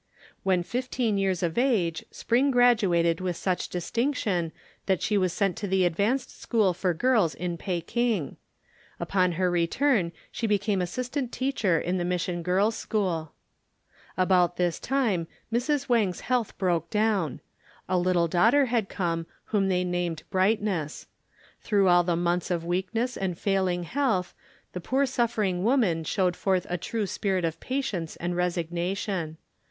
[0.41, 4.51] When fifteen years of age Spring graduated with such distinction
[4.87, 8.37] that she was sent to the advanced school for girls in Peking.
[8.99, 13.33] Upon her return she became assistant teacher in the Mission Girls' School.
[14.17, 15.87] About this time Mrs.
[15.87, 17.39] Wang's health broke down.
[17.87, 21.05] A little daughter had come whom they named "Brightness."
[21.61, 24.33] Through all the months of weakness and failing health,
[24.73, 29.37] the poor suffering woman showed forth a true spirit of patience and resignation.